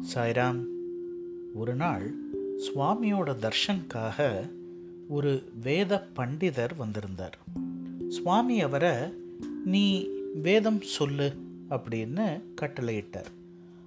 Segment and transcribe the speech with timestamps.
[0.00, 0.64] சாய்ராம்
[1.54, 2.14] ஒரு நாள்
[2.56, 4.50] சுவாமியோட தர்ஷனுக்காக
[5.08, 7.38] ஒரு வேத பண்டிதர் வந்திருந்தார்.
[8.08, 8.92] சுவாமி அவரை
[9.64, 10.06] நீ
[10.42, 11.36] வேதம் சொல்லு
[11.70, 13.30] அப்படின்னு கட்டளையிட்டார்.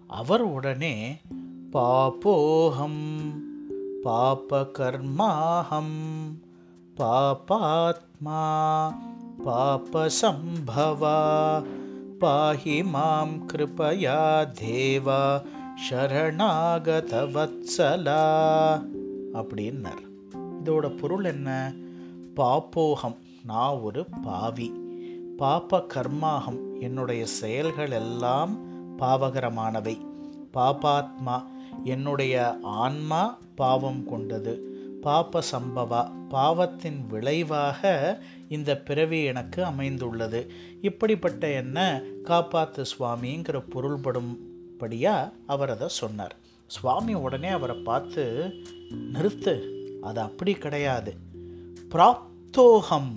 [0.08, 1.18] அவர் உடனே
[1.72, 3.44] பாப்போகம்
[4.04, 6.34] பாப கர்மாஹம்
[6.98, 8.42] பாபாத்மா
[9.46, 11.18] பாபசம்பவா
[12.20, 15.42] பாஹி மாம் கிருபயா தேவா
[15.90, 17.16] சரணாகதவத்சலா
[19.34, 20.08] அப்படின்னார்.
[20.36, 21.74] இதோட பொருள் என்ன?
[22.36, 23.18] பாப்போகம்.
[23.46, 24.74] நான் ஒரு பாவி.
[25.38, 26.80] பாப கர்மாகம்.
[26.80, 28.58] என்னுடைய செயல்கள் எல்லாம்
[29.00, 29.98] பாவகரமானவை.
[30.54, 31.44] பாபாத்மா
[31.84, 34.78] என்னுடைய ஆன்மா பாவம் கொண்டது.
[35.02, 38.18] பாப சம்பவா பாவத்தின் விளைவாக
[38.50, 40.52] இந்த பிறவி எனக்கு அமைந்துள்ளது.
[40.82, 42.02] இப்படிப்பட்ட என்ன?
[42.24, 44.53] காப்பாத்து சுவாமிங்கிற பொருள்படும்
[44.84, 46.36] அப்படியாக அவர் அதை சொன்னார்.
[46.68, 48.54] சுவாமி உடனே அவரை பார்த்து
[49.14, 49.62] நிறுத்து
[50.02, 51.18] அது அப்படி கிடையாது.
[51.90, 53.12] பிராப்தோகம்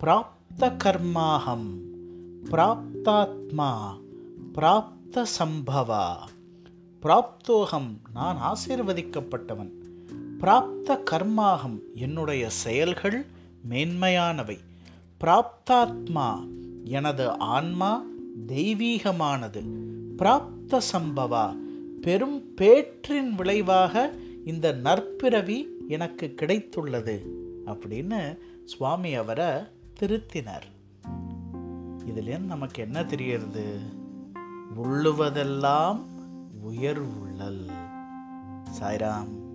[0.00, 1.78] பிராப்த கர்மாகம்
[2.44, 4.00] பிராப்தாத்மா
[4.54, 6.16] பிராப்த சம்பவா
[7.02, 9.70] பிராப்தோகம் நான் ஆசீர்வதிக்கப்பட்டவன்.
[10.40, 13.26] பிராப்த கர்மாகம் என்னுடைய செயல்கள்
[13.68, 14.58] மேன்மையானவை.
[15.20, 16.46] பிராப்தாத்மா
[16.84, 18.04] எனது ஆன்மா
[18.46, 19.86] தெய்வீகமானது.
[20.18, 21.56] பிராப்த சம்பவா
[22.00, 24.12] பெரும் பேற்றின் விளைவாக
[24.44, 27.18] இந்த நற்பிறவி எனக்கு கிடைத்துள்ளது
[27.66, 29.46] அப்படின்னு சுவாமி அவரை
[30.00, 30.68] திருத்தினார்.
[32.04, 33.78] இதுலேருந்து நமக்கு என்ன தெரியறது
[34.82, 36.00] உள்ளுவதெல்லாம்
[36.70, 37.70] உயர்வுள்ளல்.
[38.80, 39.46] சாய்ராம்.